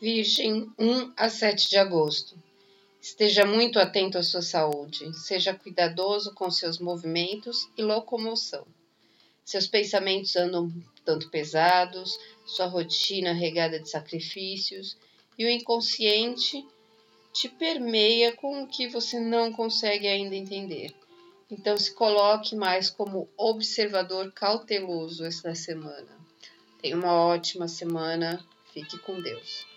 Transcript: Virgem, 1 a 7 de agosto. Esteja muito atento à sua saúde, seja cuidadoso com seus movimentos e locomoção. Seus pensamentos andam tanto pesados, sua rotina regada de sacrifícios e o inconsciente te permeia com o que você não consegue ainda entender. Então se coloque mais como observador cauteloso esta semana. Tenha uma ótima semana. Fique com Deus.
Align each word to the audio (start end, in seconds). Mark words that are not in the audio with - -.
Virgem, 0.00 0.70
1 0.78 1.12
a 1.16 1.28
7 1.28 1.70
de 1.70 1.76
agosto. 1.78 2.36
Esteja 3.00 3.46
muito 3.46 3.78
atento 3.78 4.18
à 4.18 4.22
sua 4.22 4.42
saúde, 4.42 5.12
seja 5.16 5.54
cuidadoso 5.54 6.34
com 6.34 6.50
seus 6.50 6.78
movimentos 6.78 7.68
e 7.76 7.82
locomoção. 7.82 8.66
Seus 9.44 9.66
pensamentos 9.66 10.34
andam 10.36 10.72
tanto 11.04 11.30
pesados, 11.30 12.18
sua 12.44 12.66
rotina 12.66 13.32
regada 13.32 13.78
de 13.78 13.88
sacrifícios 13.88 14.96
e 15.38 15.44
o 15.44 15.50
inconsciente 15.50 16.66
te 17.32 17.48
permeia 17.48 18.32
com 18.32 18.62
o 18.62 18.66
que 18.66 18.88
você 18.88 19.20
não 19.20 19.52
consegue 19.52 20.06
ainda 20.06 20.34
entender. 20.34 20.94
Então 21.50 21.76
se 21.76 21.92
coloque 21.92 22.56
mais 22.56 22.90
como 22.90 23.28
observador 23.36 24.32
cauteloso 24.32 25.24
esta 25.24 25.54
semana. 25.54 26.18
Tenha 26.80 26.96
uma 26.96 27.12
ótima 27.12 27.68
semana. 27.68 28.44
Fique 28.72 28.98
com 28.98 29.20
Deus. 29.20 29.73